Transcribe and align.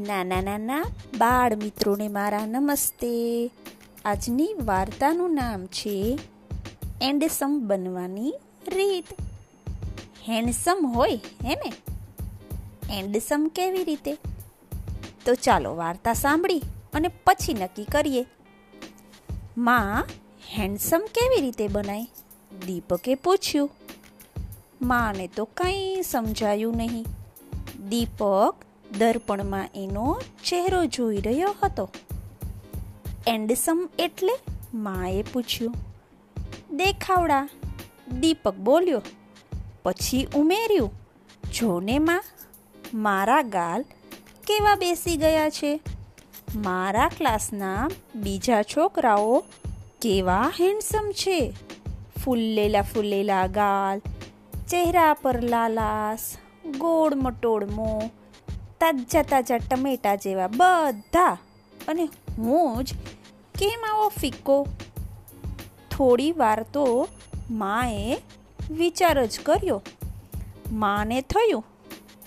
નાના 0.00 0.40
નાના 0.40 0.84
બાળ 1.18 1.56
મિત્રોને 1.56 2.08
મારા 2.08 2.46
નમસ્તે. 2.46 3.50
આજની 4.04 4.54
વાર્તાનું 4.64 5.34
નામ 5.34 5.66
છે 5.66 6.18
એન્ડસમ 7.02 7.60
બનવાની 7.66 8.34
રીત. 8.68 9.04
હેન્ડસમ 10.28 10.86
હોય, 10.86 11.16
હે 11.16 11.54
ને? 11.54 11.72
એન્ડસમ 12.98 13.50
કેવી 13.54 13.84
રીતે? 13.84 14.14
તો 15.24 15.34
ચાલો 15.34 15.76
વાર્તા 15.76 16.12
સાંભળી 16.12 16.62
અને 16.92 17.08
પછી 17.08 17.54
નક્કી 17.54 17.84
કરીએ. 17.84 18.26
માં, 19.58 20.08
હેન્ડસમ 20.58 20.98
કેવી 20.98 21.40
રીતે 21.40 21.68
બનાય? 21.68 22.04
દીપકે 22.66 23.14
પૂછ્યું. 23.14 23.70
માને 24.82 25.26
તો 25.26 25.44
કંઈ 25.44 26.02
સમજાયું 26.02 26.76
નહીં. 26.76 27.04
દીપક 27.88 28.54
દર્પણમાં 28.98 29.68
એનો 29.74 30.20
ચહેરો 30.44 30.84
જોઈ 30.84 31.16
રહ્યો 31.16 31.56
હતો. 31.62 31.90
એન્ડસમ 33.26 33.88
એટલે 33.98 34.32
માએ 34.74 35.22
પૂછ્યું. 35.22 35.74
દેખાવડા, 36.70 37.48
દીપક 38.20 38.54
બોલ્યો. 38.54 39.02
પછી 39.82 40.28
ઉમેર્યું, 40.34 40.90
જોને 41.52 41.98
માં, 41.98 42.24
મારા 42.94 43.42
ગાલ 43.42 43.82
કેવા 44.46 44.74
બેસી 44.74 45.16
ગયા 45.16 45.50
છે? 45.50 45.80
મારા 46.56 47.08
ક્લાસના 47.08 47.90
બીજા 48.14 48.62
છોકરાઓ 48.62 49.44
કેવા 50.02 50.52
હેન્ડસમ 50.60 51.10
છે? 51.10 51.52
ફૂલેલા 52.24 52.82
ફૂલેલા 52.82 53.46
ગાલ, 53.46 53.98
ચહેરા 54.68 55.14
પર 55.14 55.42
લાલાસ 55.42 56.36
ગોળ 56.78 57.14
મટોળ 57.14 57.64
મોં 57.64 58.19
તાજા 58.80 59.22
તાજા 59.22 59.58
ટમેટા 59.58 60.14
જેવા 60.14 60.46
બધા. 60.46 61.38
અને 61.88 62.04
હું 62.38 62.84
જ 62.84 62.94
કેમ 63.58 63.84
આવો 63.92 64.08
ફિક્કો? 64.08 64.66
થોડી 65.90 66.32
વાર 66.32 66.62
તો 66.62 67.08
માએ 67.50 68.16
વિચાર 68.70 69.26
જ 69.26 69.40
કર્યો. 69.40 69.82
માને 70.72 71.20
થયું, 71.20 71.64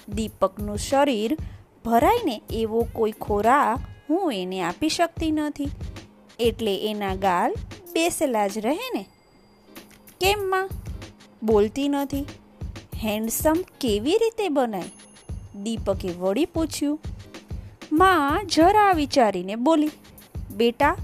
દીપકનું 0.09 0.77
શરીર 0.77 1.37
ભરાઈને 1.85 2.41
એવો 2.49 2.87
કોઈ 2.93 3.11
ખોરાક 3.11 3.79
હું 4.09 4.33
એને 4.33 4.61
આપી 4.61 4.89
શકતી 4.89 5.31
નથી. 5.31 5.69
એટલે 6.39 6.75
એના 6.91 7.15
ગાલ 7.15 7.55
બેસેલા 7.93 8.47
જ 8.47 8.57
રહે 8.57 8.89
ને. 8.93 9.05
કેમ 10.21 10.49
માં? 10.49 10.69
બોલતી 11.43 11.87
નથી. 11.87 12.25
હેન્ડસમ 13.03 13.55
કેવી 13.81 14.17
રીતે 14.17 14.49
બનાય? 14.49 14.91
દીપકે 15.55 16.09
વળી 16.09 16.45
પૂછ્યું, 16.45 16.99
માં, 17.91 18.47
જરા 18.47 18.91
વિચારીને 18.91 19.55
બોલી, 19.55 19.89
બેટા, 20.51 20.95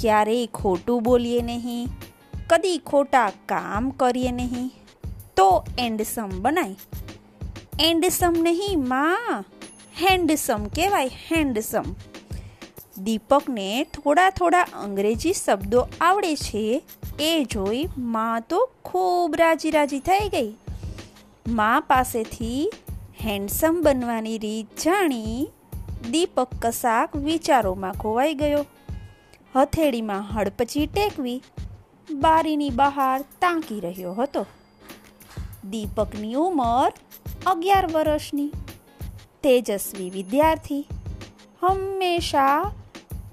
ક્યારેય 0.00 0.46
ખોટું 0.46 1.02
બોલીએ 1.02 1.42
નહીં, 1.42 1.88
કદી 2.50 2.78
ખોટા 2.78 3.32
કામ 3.46 3.90
કરીએ 3.90 4.30
નહીં, 4.30 4.72
તો 5.36 5.64
એન્ડસમ 5.78 6.28
બનાય. 6.28 6.76
એન્ડસમ 7.80 8.34
નહીં, 8.40 8.88
માં, 8.88 9.44
હેન્ડસમ 10.02 10.64
કહેવાય, 10.64 11.06
હેન્ડસમ. 11.06 11.82
દીપકને 12.98 13.84
થોડા 13.84 14.30
થોડા 14.30 14.62
અંગ્રેજી 14.62 15.32
શબ્દો 15.32 15.88
આવડે 16.00 16.36
છે, 16.36 16.82
એ 17.20 17.44
જોઈ 17.44 17.88
માં 17.98 18.40
તો 18.40 18.70
ખૂબ 18.84 19.36
રાજી 19.36 19.70
રાજી 19.70 19.98
થઈ 19.98 20.28
ગઈ. 20.28 20.54
મા 21.48 21.80
પાસેથી 21.80 22.72
હેન્ડસમ 23.24 23.80
બનવાની 23.82 24.38
રીત 24.38 24.66
જાણી 24.84 25.48
દીપક 26.10 26.48
કસાક 26.62 27.16
વિચારોમાં 27.16 27.92
ખોવાઈ 27.92 28.34
ગયો. 28.34 28.66
હથેળીમાં 29.56 30.22
હડપચી 30.22 30.86
ટેકવી 30.86 31.42
બારીની 32.10 32.70
બહાર 32.70 33.20
તાંકી 33.20 33.80
રહ્યો 33.80 34.12
હતો. 34.12 34.46
દીપકની 35.70 36.34
ઉંમર 36.34 36.92
અગિયાર 37.46 37.92
વર્ષની. 37.92 38.52
તેજસ્વી 39.42 40.10
વિદ્યાર્થી 40.10 40.88
હંમેશા 41.62 42.72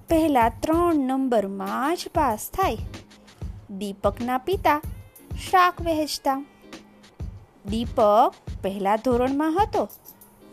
પહેલા 0.10 0.50
ત્રણ 0.50 0.96
નંબરમાં 0.96 1.96
જ 1.96 2.06
પાસ 2.14 2.50
થાય. 2.54 2.78
દીપકના 3.78 4.38
પિતા 4.38 4.82
શાક 5.52 5.82
વહેંચતા 5.82 6.46
દીપક 7.70 8.34
પહેલા 8.64 8.96
ધોરણમાં 8.96 9.56
હતો, 9.64 9.90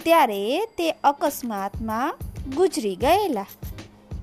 ત્યારે 0.03 0.67
તે 0.67 0.91
અકસ્માતમાં 0.91 2.17
ગુજરી 2.56 2.97
ગયેલા. 2.97 3.47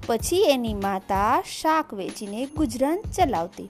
પછી 0.07 0.43
એની 0.43 0.73
માતા 0.73 1.43
શાક 1.61 1.93
વેચીને 1.93 2.45
ગુજરાન 2.45 3.01
ચલાવતી. 3.17 3.69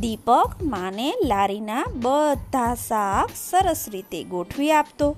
દીપક 0.00 0.50
માને 0.62 1.14
લારીના 1.24 1.84
બધા 1.94 2.74
શાક 2.74 3.30
સરસ 3.50 3.86
રીતે 3.88 4.24
ગોઠવી 4.24 4.72
આપતો. 4.72 5.16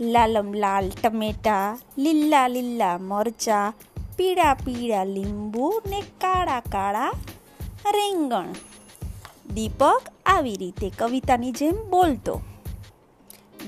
લાલમ 0.00 0.54
લાલ 0.54 0.90
ટમેટા, 1.02 1.78
લીલા 1.98 2.48
લીલા 2.48 2.98
મરચા, 2.98 3.72
પીળા 4.16 4.54
પીળા 4.54 5.04
લીંબુ 5.04 5.82
ને 5.86 6.00
કાળા 6.00 6.60
કાળા 6.60 7.12
રીંગણ 7.90 8.46
દીપક 9.54 10.02
આવી 10.26 10.56
રીતે 10.56 10.90
કવિતાની 10.98 11.52
જેમ 11.52 11.90
બોલતો. 11.90 12.40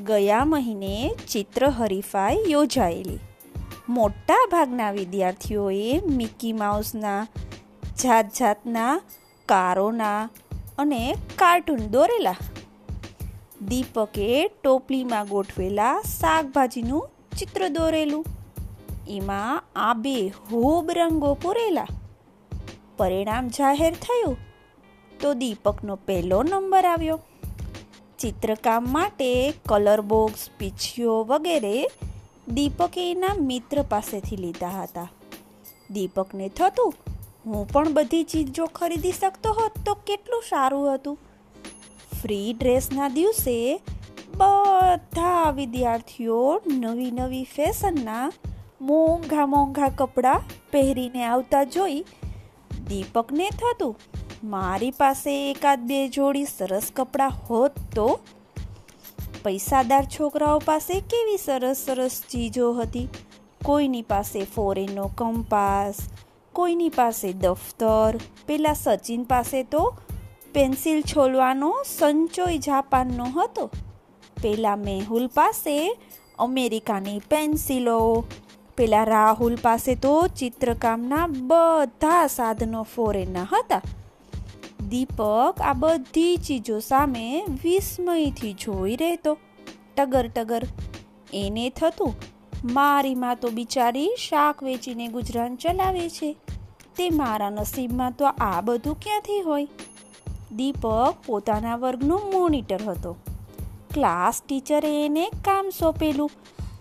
ગયા 0.06 0.44
મહિને 0.44 1.14
ચિત્ર 1.28 1.66
હરીફાઈ 1.66 2.38
યોજાયેલી. 2.48 3.18
મોટા 3.88 4.48
ભાગના 4.52 4.90
વિદ્યાર્થીઓએ 4.90 6.00
મિકી 6.00 6.52
માઉસના 6.52 7.26
જાત 8.04 8.26
જાતના 8.40 9.00
કારોના 9.46 10.28
અને 10.78 11.14
કાર્ટૂન 11.36 11.78
દોરેલા. 11.78 12.36
દીપકે 13.68 14.48
ટોપલીમાં 14.48 15.26
ગોઠવેલા 15.26 16.02
શાકભાજીનું 16.02 17.10
ચિત્ર 17.38 17.68
દોરેલું. 17.68 18.24
એમાં 19.08 19.64
આ 19.76 19.94
બે 19.94 20.28
હૂબ 20.28 20.90
રંગો 20.90 21.34
પૂરેલા. 21.34 21.86
પરિણામ 22.96 23.48
જાહેર 23.48 23.94
થયું. 23.94 24.47
તો 25.22 25.30
દીપકનો 25.34 25.96
પહેલો 26.06 26.38
નંબર 26.42 26.86
આવ્યો. 26.86 27.18
ચિત્રકામ 28.18 28.88
માટે 28.92 29.30
કલર 29.68 30.00
બોક્સ, 30.02 30.42
પીછીઓ 30.58 31.14
વગેરે 31.24 31.76
દીપકે 32.54 33.02
એના 33.10 33.34
મિત્ર 33.50 33.82
પાસેથી 33.82 34.36
લીધા 34.36 34.74
હતા. 34.76 35.08
દીપકને 35.90 36.48
થતું, 36.48 36.92
હું 37.46 37.68
પણ 37.68 37.94
બધી 37.94 38.24
ચીજો 38.24 38.66
ખરીદી 38.74 39.12
શકતો 39.12 39.52
હોત 39.52 39.78
તો 39.84 39.94
કેટલું 40.06 40.44
સારું 40.48 40.86
હતું. 40.94 41.18
ફ્રી 42.22 42.52
ડ્રેસના 42.52 43.08
દિવસે 43.08 43.56
બધા 44.34 45.50
વિદ્યાર્થીઓ 45.50 46.40
નવી 46.66 47.10
નવી 47.10 47.44
ફેશનના 47.44 48.26
મોંઘા 48.80 49.46
મોંઘા 49.46 49.88
કપડાં 49.88 50.48
પહેરીને 50.70 51.22
આવતા 51.24 51.62
જોઈ 51.74 52.00
દીપકને 52.88 53.46
થતું 53.50 53.94
મારી 54.44 54.90
પાસે 54.90 55.50
એકાદ 55.50 55.80
બે 55.80 56.08
જોડી 56.08 56.44
સરસ 56.44 56.82
કપડાં 56.96 57.30
હોત 57.30 57.72
તો? 57.94 58.18
પૈસાદાર 59.44 60.04
છોકરાઓ 60.04 60.58
પાસે 60.58 61.00
કેવી 61.00 61.36
સરસ 61.36 61.76
સરસ 61.86 62.22
ચીજો 62.30 62.72
હતી? 62.72 63.08
કોઈની 63.64 64.02
પાસે 64.02 64.44
ફોરેનનો 64.44 65.10
કંપાસ, 65.18 65.94
કોઈની 66.52 66.88
પાસે 66.88 67.32
દફતર, 67.32 68.16
પેલા 68.46 68.72
સચિન 68.72 69.24
પાસે 69.24 69.62
તો 69.62 69.98
પેન્સિલ 70.52 71.02
છોલવાનો 71.02 71.76
સંચોય 71.98 72.58
જાપાનનો 72.58 73.24
હતો. 73.24 73.70
પેલા 74.42 74.76
મેહુલ 74.76 75.26
પાસે 75.26 75.96
અમેરિકાની 76.38 77.18
પેન્સિલો, 77.18 78.24
પેલા 78.76 79.04
રાહુલ 79.04 79.56
પાસે 79.62 79.94
તો 79.94 80.26
ચિત્રકામના 80.26 81.26
બધા 81.26 82.26
સાધનો 82.26 82.82
ફોરેનના 82.82 83.42
હતા. 83.42 83.80
દીપક 84.86 85.54
આ 85.60 85.72
બધી 85.72 86.36
ચીજો 86.36 86.78
સામે 86.78 87.44
વિસ્મયથી 87.64 88.52
જોઈ 88.52 88.96
રહેતો. 88.96 89.38
ટગર 89.96 90.28
ટગર. 90.28 90.62
એને 91.34 91.70
થતું, 91.70 92.14
મારી 92.72 93.14
માં 93.14 93.36
તો 93.36 93.48
બિચારી 93.48 94.16
શાક 94.28 94.62
વેચીને 94.62 95.08
ગુજરાન 95.08 95.56
ચલાવે 95.56 96.08
છે. 96.08 96.36
તે 96.96 97.10
મારા 97.10 97.50
નસીબમાં 97.50 98.12
તો 98.12 98.26
આ 98.26 98.60
બધું 98.60 99.00
ક્યાંથી 99.00 99.40
હોય? 99.40 99.68
દીપક 100.56 101.14
પોતાના 101.26 101.76
વર્ગનો 101.76 102.18
મોનિટર 102.18 102.82
હતો. 102.82 103.16
ક્લાસ 103.94 104.42
ટીચરે 104.46 105.06
એને 105.06 105.30
કામ 105.44 105.70
સોંપેલું. 105.70 106.30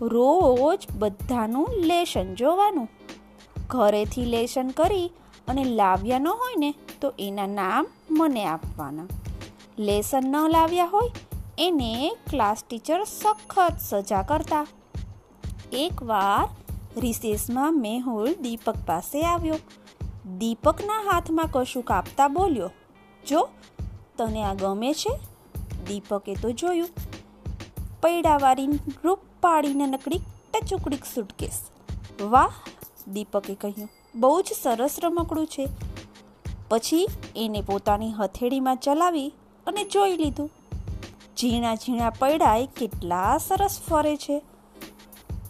રોજ 0.02 0.88
બધાનું 0.98 1.68
લેશન 1.84 2.36
જોવાનું. 2.36 2.88
ઘરેથી 3.68 4.26
લેશન 4.26 4.70
કરી 4.70 5.12
અને 5.48 5.64
લાવ્યા 5.64 6.20
ન 6.20 6.28
હોય 6.28 6.56
ને, 6.58 6.72
તો 7.02 7.14
એના 7.20 7.48
નામ 7.48 7.88
મને 8.10 8.44
આપવાના. 8.46 9.08
લેસન 9.80 10.30
ન 10.32 10.36
લાવ્યા 10.50 10.86
હોય, 10.86 11.12
એને 11.58 11.92
ક્લાસ 12.30 12.64
ટીચર 12.64 13.04
સખત 13.04 13.76
સજા 13.80 14.22
કરતા. 14.22 14.66
એકવાર 15.74 16.48
રિસેસમાં 16.98 17.80
મેહુલ 17.80 18.34
દીપક 18.42 18.78
પાસે 18.86 19.26
આવ્યો. 19.26 19.60
દીપકના 20.38 21.02
હાથમાં 21.02 21.52
કશું 21.52 21.84
કાપતા 21.84 22.28
બોલ્યો, 22.28 22.72
જો, 23.28 23.42
તને 24.18 24.44
આ 24.44 24.54
ગમે 24.54 24.94
છે? 24.94 25.14
દીપકે 25.88 26.34
તો 26.36 26.52
જોયું. 26.52 26.90
પૈડાવાળી 28.02 28.80
રૂપ 29.04 29.22
પાડીને 29.42 29.86
નકડી 29.86 30.22
ટચુકડીક 30.54 31.06
સુટકેસ 31.06 31.58
વાહ, 32.24 32.54
દીપકે 33.14 33.56
કહ્યું. 33.56 33.90
બહુ 34.18 34.42
જ 34.42 34.46
સરસ 34.62 34.96
રમકડું 35.04 35.48
છે. 35.48 35.68
પછી 36.70 37.08
એને 37.36 37.62
પોતાની 37.62 38.14
હથેળીમાં 38.14 38.76
ચલાવી 38.76 39.34
અને 39.68 39.84
જોઈ 39.84 40.18
લીધું. 40.18 40.50
ઝીણા 41.38 41.76
ઝીણા 41.76 42.10
પૈડાય 42.10 42.66
કેટલા 42.66 43.38
સરસ 43.38 43.80
ફરે 43.90 44.18
છે. 44.18 44.42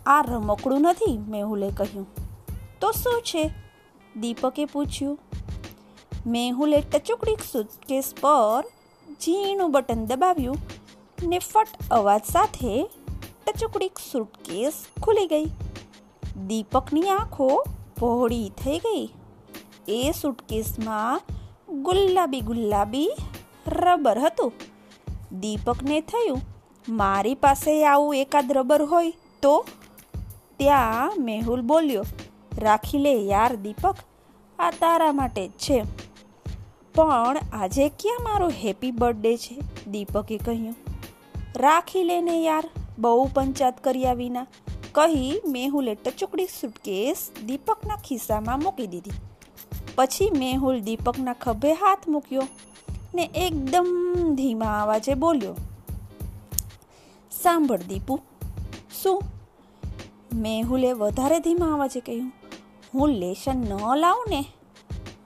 આ 0.06 0.22
રમકડું 0.22 0.82
નથી 0.82 1.18
મેહુલે 1.18 1.70
કહ્યું. 1.70 2.08
તો 2.82 2.92
શું 2.92 3.22
છે? 3.22 3.52
દીપકે 4.20 4.66
પૂછ્યું. 4.66 5.20
મેહુલે 6.26 6.82
ટચુકડી 6.82 7.36
સુટકેસ 7.52 8.14
પર 8.22 8.64
ઝીણું 9.22 9.72
બટન 9.72 10.06
દબાવ્યું 10.06 10.58
ને 11.24 11.40
ફટ 11.40 11.68
અવાજ 11.92 12.22
સાથે 12.24 12.90
ટચુકડી 13.48 13.92
સુટકેસ 14.12 14.74
ખુલી 15.04 15.28
ગઈ. 15.28 15.46
દીપકની 16.48 17.10
આંખો 17.10 17.64
પહોળી 18.00 18.50
થઈ 18.58 18.80
ગઈ. 18.80 19.06
એ 19.90 20.12
સુટકેસમાં 20.12 21.22
ગુલાબી 21.84 22.42
ગુલાબી 22.42 23.10
રબર 23.68 24.20
હતું. 24.20 24.52
દીપકને 25.40 26.02
થયું, 26.02 26.42
મારી 26.88 27.36
પાસે 27.36 27.74
આવું 27.86 28.16
એકાદ 28.16 28.52
રબર 28.52 28.84
હોય 28.84 29.14
તો? 29.42 29.66
ત્યાં 30.58 31.18
મેહુલ 31.20 31.62
બોલ્યો, 31.62 32.04
રાખી 32.58 32.98
લે 32.98 33.14
યાર 33.26 33.56
દીપક, 33.56 33.96
આ 34.60 34.72
તારા 34.72 35.12
માટે 35.12 35.48
જ 35.48 35.52
છે. 35.60 35.80
પણ 36.96 37.38
આજે 37.54 37.90
ક્યાં 38.00 38.24
મારો 38.24 38.48
હેપી 38.62 38.92
બર્થડે 38.92 39.34
છે? 39.38 39.58
દીપકે 39.88 40.38
કહ્યું, 40.38 40.76
રાખી 41.56 42.04
લેને 42.04 42.38
યાર, 42.44 42.66
બહુ 43.00 43.30
પંચાત 43.34 43.84
કર્યા 43.84 44.14
વિના. 44.14 44.48
કહી 44.98 45.34
મેહુલે 45.46 45.94
ટચુકડી 45.96 46.46
સુટકેસ 46.52 47.20
દીપકના 47.46 47.98
ખિસ્સામાં 48.06 48.64
મૂકી 48.64 48.88
દીધી. 48.88 49.18
પછી 49.96 50.30
મેં 50.30 50.56
હું 50.60 50.80
દીપકના 50.80 51.36
ખભે 51.42 51.74
હાથ 51.74 52.06
મૂક્યો 52.08 52.46
ને 53.16 53.26
એકદમ 53.36 53.90
ધીમા 54.36 54.76
અવાજે 54.82 55.14
બોલ્યો, 55.14 55.56
સાંભળ 57.32 57.84
દીપુ, 57.88 58.16
શું? 59.02 59.20
મેહુલે 60.36 60.90
વધારે 60.94 61.38
ધીમા 61.40 61.72
અવાજે 61.74 62.00
કહ્યું, 62.00 62.32
હું 62.94 63.10
લેશન 63.10 63.62
ન 63.70 63.86
લાવું 63.98 64.28
ને, 64.30 64.42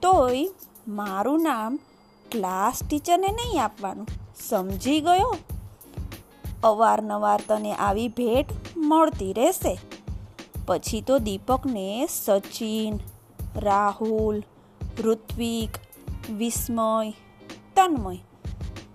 તોય 0.02 0.44
મારું 0.88 1.42
નામ 1.42 1.80
ક્લાસ 2.26 2.84
ટીચરને 2.84 3.30
નહીં 3.30 3.64
આપવાનું. 3.64 4.08
સમજી 4.48 5.00
ગયો? 5.00 5.32
અવારનવાર 6.62 7.40
તને 7.48 7.72
આવી 7.74 8.08
ભેટ 8.08 8.46
મળતી 8.76 9.32
રહેશે. 9.32 9.78
પછી 10.66 11.00
તો 11.00 11.18
દીપકને 11.18 12.06
સચિન, 12.06 12.98
રાહુલ, 13.56 14.42
ઋત્વિક, 15.00 15.70
વિસ્મય, 16.30 17.10
તન્મય 17.76 18.18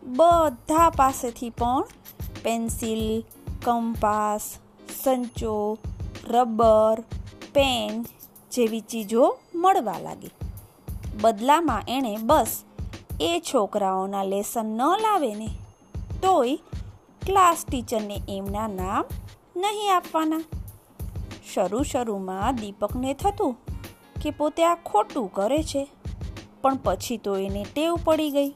બધા 0.03 0.89
પાસેથી 0.89 1.49
પણ 1.49 1.83
પેન્સિલ, 2.43 3.23
કંપાસ, 3.65 4.57
સંચો, 5.03 5.77
રબર, 6.27 7.03
પેન 7.53 8.05
જેવી 8.51 8.79
ચીજો 8.79 9.37
મળવા 9.55 9.99
લાગી. 9.99 10.29
બદલામાં 11.21 11.83
એણે 11.87 12.17
બસ 12.17 12.63
એ 13.21 13.41
છોકરાઓના 13.53 14.23
લેસન 14.23 14.65
ન 14.65 14.81
લાવે 14.81 15.35
ને. 15.35 15.49
તોય 16.21 16.59
ક્લાસ 17.27 17.61
ટીચરને 17.65 18.17
એમના 18.29 18.67
નામ 18.73 19.05
નહીં 19.61 19.89
આપવાના. 19.93 20.43
શરૂ 21.51 21.81
શરૂમાં 21.89 22.59
દીપકને 22.59 23.13
થતું 23.13 23.53
કે 24.21 24.31
પોતે 24.37 24.61
આ 24.65 24.75
ખોટું 24.89 25.27
કરે 25.37 25.57
છે, 25.71 25.81
પણ 26.61 26.77
પછી 26.85 27.17
તો 27.25 27.33
એને 27.45 27.63
ટેવ 27.65 27.95
પડી 28.05 28.31
ગઈ. 28.35 28.51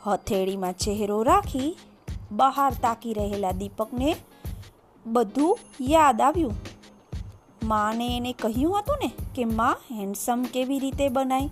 હથેળીમાં 0.00 0.78
ચહેરો 0.84 1.18
રાખી 1.24 1.70
બહાર 2.32 2.70
તાકી 2.84 3.14
રહેલા 3.18 3.52
દીપકને 3.60 4.14
બધું 5.06 5.54
યાદ 5.90 6.24
આવ્યું. 6.28 6.56
માને 7.64 8.06
એને 8.16 8.32
કહ્યું 8.42 8.78
હતું 8.78 9.04
ને 9.04 9.10
કે 9.36 9.44
માં 9.58 9.84
હેન્ડસમ 9.90 10.48
કેવી 10.56 10.80
રીતે 10.86 11.06
બનાય? 11.08 11.48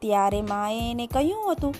ત્યારે 0.00 0.40
માએ 0.52 0.80
એને 0.86 1.06
કહ્યું 1.08 1.44
હતું 1.50 1.74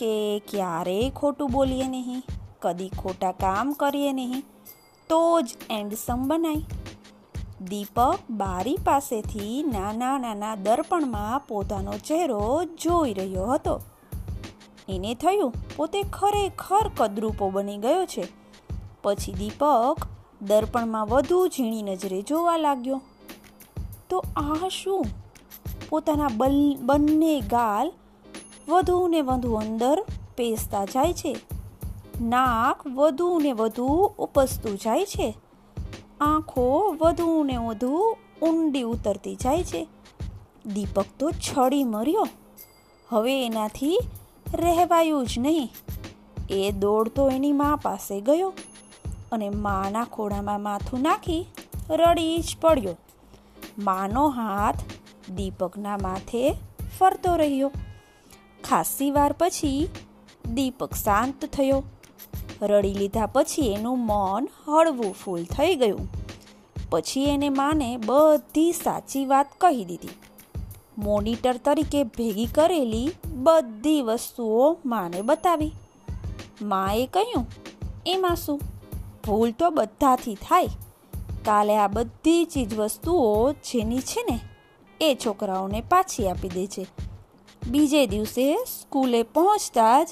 કે 0.00 0.12
ક્યારેય 0.50 1.14
ખોટું 1.20 1.54
બોલીએ 1.54 1.86
નહીં? 1.94 2.26
કદી 2.62 2.88
ખોટા 2.88 3.32
કામ 3.32 3.72
કરીએ 3.72 4.12
નહીં, 4.12 4.42
તો 5.08 5.40
જ 5.40 5.56
એન્ડસમ 5.70 6.28
બનાય. 6.28 6.56
દીપક 7.68 8.18
બારી 8.30 8.78
પાસેથી 8.84 9.64
નાના 9.72 10.18
નાના 10.18 10.54
દર્પણમાં 10.54 11.40
પોતાનો 11.40 11.92
ચહેરો 11.92 12.64
જોઈ 12.64 13.14
રહ્યો 13.14 13.46
હતો. 13.46 13.80
એને 14.88 15.14
થયું 15.14 15.52
પોતે 15.76 16.02
ખરેખર 16.02 16.90
કદરૂપો 16.96 17.50
બની 17.50 17.76
ગયો 17.76 18.06
છે. 18.06 18.24
પછી 19.02 19.32
દીપક 19.32 19.96
દર્પણમાં 20.42 21.06
વધુ 21.06 21.46
ઝીણી 21.46 21.82
નજરે 21.82 22.22
જોવા 22.22 22.56
લાગ્યો. 22.56 23.00
તો 24.08 24.24
આ 24.36 24.68
શું? 24.68 25.06
પોતાના 25.90 26.28
બંને 26.80 27.40
ગાલ 27.40 27.92
વધુ 28.68 29.06
ને 29.08 29.20
વધુ 29.22 29.52
અંદર 29.54 30.04
પેસતા 30.36 30.84
જાય 30.84 31.12
છે. 31.12 31.36
નાક 32.20 32.86
વધુ 32.86 33.38
ને 33.38 33.52
વધુ 33.52 34.14
ઉપસતું 34.18 34.76
જાય 34.76 35.04
છે. 35.04 35.34
આંખો 36.20 36.96
વધુ 37.00 37.42
ને 37.42 37.56
વધુ 37.56 38.16
ઊંડી 38.42 38.82
ઉતરતી 38.82 39.34
જાય 39.34 39.64
છે. 39.64 39.88
દીપક 40.66 41.04
તો 41.18 41.30
છડી 41.30 41.84
મર્યો. 41.84 42.28
હવે 43.08 43.46
એનાથી 43.46 43.98
રહેવાયું 44.54 45.26
જ 45.26 45.38
નહીં. 45.38 45.70
એ 46.50 46.70
દોડતો 46.70 47.30
એની 47.30 47.52
મા 47.52 47.78
પાસે 47.82 48.20
ગયો 48.20 48.52
અને 49.32 49.48
માના 49.48 50.04
ખોળામાં 50.04 50.62
માથું 50.62 51.00
નાખી 51.00 51.46
રડી 51.90 52.38
જ 52.38 52.56
પડ્યો. 52.60 52.96
માનો 53.78 54.28
હાથ 54.28 54.76
દીપકના 55.30 55.96
માથે 55.96 56.56
ફરતો 56.98 57.36
રહ્યો. 57.36 57.72
ખાસી 58.64 59.10
વાર 59.10 59.34
પછી 59.38 59.88
દીપક 60.52 60.94
શાંત 60.94 61.44
થયો. 61.44 61.82
રડી 62.62 62.94
લીધા 62.94 63.26
પછી 63.26 63.72
એનું 63.72 63.98
મન 63.98 64.48
હળવું 64.66 65.12
ફૂલ 65.12 65.44
થઈ 65.44 65.74
ગયું. 65.74 66.08
પછી 66.90 67.24
એને 67.24 67.48
માને 67.48 67.96
બધી 67.96 68.72
સાચી 68.72 69.26
વાત 69.26 69.46
કહી 69.60 69.84
દીધી. 69.84 70.08
મોનિટર 70.98 71.56
તરીકે 71.56 72.04
ભેગી 72.04 72.46
કરેલી 72.46 73.10
બધી 73.26 74.02
વસ્તુઓ 74.02 74.76
માને 74.86 75.22
બતાવી. 75.22 75.72
માએ 76.62 77.06
કહ્યું, 77.06 77.46
એમાં 78.06 78.36
શું? 78.36 78.60
ભૂલ 79.26 79.50
તો 79.50 79.70
બધાથી 79.70 80.34
થાય. 80.34 80.66
કાલે 81.44 81.76
આ 81.76 81.88
બધી 81.88 82.44
ચીજ 82.44 82.78
વસ્તુઓ 82.78 83.52
જેની 83.52 84.00
છે 84.00 84.22
ને, 84.30 84.40
એ 85.00 85.16
છોકરાઓને 85.26 85.80
પાછી 85.80 86.28
આપી 86.28 86.48
દે 86.48 86.66
છે 86.66 86.86
બીજે 87.70 88.06
દિવસે 88.06 88.54
સ્કૂલે 88.54 89.22
પહોંચતા 89.22 90.02
જ 90.02 90.08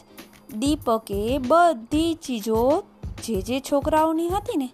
દીપકે 0.55 1.39
બધી 1.39 2.15
ચીજો 2.15 2.85
જે 3.25 3.43
જે 3.43 3.61
છોકરાઓની 3.61 4.29
હતી 4.29 4.57
ને, 4.57 4.71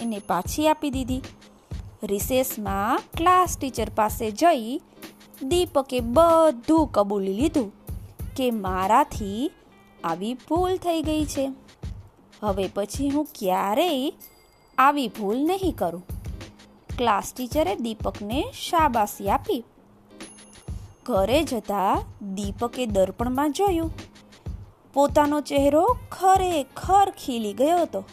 એને 0.00 0.18
પાછી 0.18 0.68
આપી 0.68 0.90
દીધી. 0.90 1.22
રિસેસમાં 2.02 3.00
ક્લાસ 3.16 3.58
ટીચર 3.58 3.90
પાસે 3.94 4.30
જઈ 4.30 4.80
દીપકે 5.42 6.00
બધું 6.00 6.88
કબૂલી 6.88 7.32
લીધું 7.32 7.72
કે 8.36 8.50
મારાથી 8.50 9.50
આવી 10.04 10.34
ભૂલ 10.34 10.76
થઈ 10.76 11.02
ગઈ 11.02 11.24
છે. 11.24 11.52
હવે 12.40 12.70
પછી 12.74 13.10
હું 13.10 13.28
ક્યારેય 13.38 14.12
આવી 14.78 15.08
ભૂલ 15.08 15.36
નહીં 15.36 15.76
કરું. 15.76 16.06
ક્લાસ 16.98 17.32
ટીચરે 17.36 17.74
દીપકને 17.74 18.44
શાબાશી 18.52 19.28
આપી. 19.28 19.64
ઘરે 21.06 21.42
જતા 21.42 22.02
દીપકે 22.34 22.86
દર્પણમાં 22.86 23.52
જોયું. 23.52 24.09
પોતાનો 24.94 25.40
ચહેરો 25.40 25.96
ખરેખર 26.12 27.10
ખીલી 27.10 27.52
ગયો 27.52 27.82
હતો. 27.82 28.04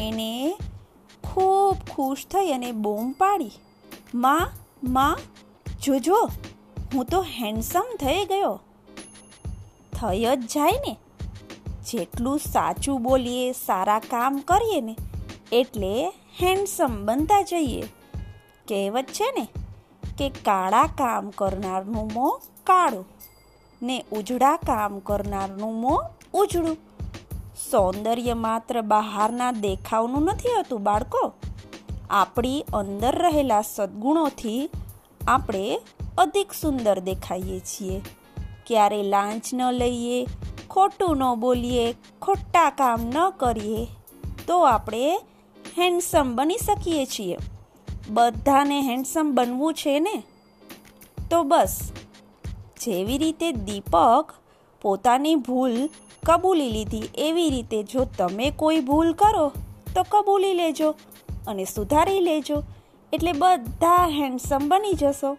એને 0.00 0.58
ખૂબ 1.24 1.76
ખુશ 1.90 2.26
થઈ 2.26 2.52
અને 2.52 2.72
બૂમ 2.72 3.12
પાડી, 3.12 3.50
માં 4.14 4.50
માં, 4.84 5.18
જોજો, 5.82 6.30
હું 6.94 7.04
તો 7.04 7.22
હેન્ડસમ 7.22 7.84
થઈ 8.00 8.24
ગયો. 8.24 8.60
થઈ 9.92 10.24
જ 10.24 10.46
જાય 10.46 10.72
ને. 10.88 10.96
જેટલું 11.90 12.38
સાચું 12.38 13.02
બોલીએ, 13.02 13.52
સારા 13.52 13.98
કામ 13.98 14.38
કરીએ 14.38 14.80
ને, 14.80 14.96
એટલે 15.52 16.12
હેન્ડસમ 16.42 17.06
બનતા 17.06 17.42
જઈએ. 17.42 17.82
કહેવત 18.68 19.04
છે 19.04 19.32
ને 19.38 19.48
કે, 20.18 20.28
કાળા 20.28 20.82
કામ 20.82 21.30
કરનારનું 21.30 22.10
મોં 22.14 22.40
કાળું. 22.64 23.06
ને 23.82 24.04
ઉજળા 24.12 24.56
કામ 24.56 24.98
કરનારનું 24.98 25.80
મોં 25.80 26.04
ઉજળું. 26.34 26.76
સૌંદર્ય 27.70 28.34
માત્ર 28.34 28.80
બહારના 28.80 29.52
દેખાવનું 29.52 30.22
નથી 30.22 30.48
હોતું, 30.48 30.82
બાળકો. 30.82 31.32
આપણી 32.10 32.64
અંદર 32.72 33.22
રહેલા 33.22 33.62
સદ્ગુણોથી 33.62 34.70
આપણે 35.28 35.80
અધિક 36.18 36.52
સુંદર 36.52 36.98
દેખાઈએ 36.98 37.60
છીએ. 37.60 38.00
ક્યારે 38.66 39.02
લાંચ 39.02 39.42
ન 39.54 39.72
લઈએ, 39.72 40.26
ખોટું 40.70 41.16
ન 41.16 41.34
બોલીએ, 41.34 41.94
ખોટા 42.22 42.70
કામ 42.70 43.00
ન 43.00 43.30
કરીએ, 43.30 43.86
તો 44.46 44.60
આપણે 44.60 45.20
હેન્ડસમ 45.78 46.34
બની 46.34 46.56
શકીએ 46.56 47.06
છીએ. 47.06 47.36
બધાને 48.10 48.80
હેન્ડસમ 48.80 49.30
બનવું 49.34 49.74
છે 49.74 50.00
ને? 50.00 50.22
તો 51.30 51.42
બસ 51.42 51.92
જેવી 52.84 53.18
રીતે 53.18 53.52
દીપક 53.52 54.34
પોતાની 54.82 55.34
ભૂલ 55.34 55.76
કબૂલી 56.26 56.70
લીધી, 56.70 57.10
એવી 57.18 57.50
રીતે 57.50 57.82
જો 57.82 58.04
તમે 58.18 58.50
કોઈ 58.50 58.80
ભૂલ 58.80 59.12
કરો, 59.12 59.46
તો 59.94 60.02
કબૂલી 60.02 60.54
લેજો 60.54 60.90
અને 61.46 61.64
સુધારી 61.64 62.20
લેજો. 62.20 62.62
એટલે 63.12 63.32
બધા 63.32 64.08
હેન્ડસમ 64.08 64.68
બની 64.68 64.94
જશો. 64.94 65.36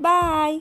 બાય 0.00 0.60